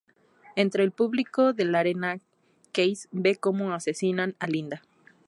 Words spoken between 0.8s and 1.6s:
el público